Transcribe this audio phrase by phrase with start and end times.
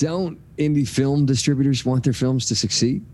[0.00, 3.04] don't indie film distributors want their films to succeed?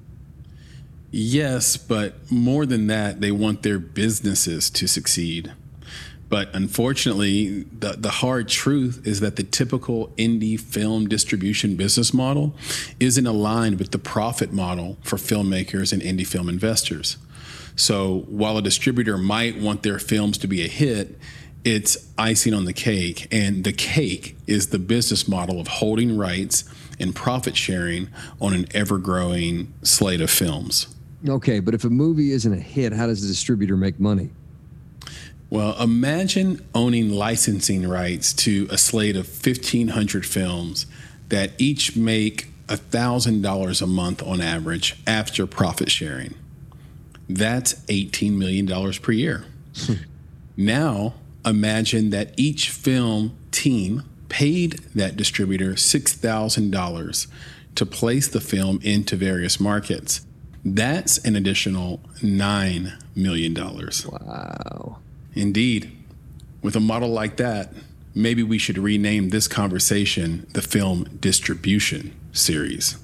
[1.10, 5.52] Yes, but more than that, they want their businesses to succeed.
[6.28, 12.54] But unfortunately, the, the hard truth is that the typical indie film distribution business model
[13.00, 17.16] isn't aligned with the profit model for filmmakers and indie film investors.
[17.76, 21.18] So while a distributor might want their films to be a hit,
[21.66, 23.26] it's icing on the cake.
[23.32, 26.64] And the cake is the business model of holding rights
[27.00, 28.08] and profit sharing
[28.40, 30.86] on an ever growing slate of films.
[31.28, 34.30] Okay, but if a movie isn't a hit, how does the distributor make money?
[35.50, 40.86] Well, imagine owning licensing rights to a slate of 1,500 films
[41.30, 46.34] that each make $1,000 a month on average after profit sharing.
[47.28, 49.44] That's $18 million per year.
[50.56, 51.14] now,
[51.46, 57.26] imagine that each film team paid that distributor $6,000
[57.76, 60.26] to place the film into various markets.
[60.64, 63.54] That's an additional $9 million.
[63.54, 64.98] Wow.
[65.34, 65.92] Indeed.
[66.62, 67.72] With a model like that,
[68.14, 72.96] maybe we should rename this conversation the Film Distribution Series.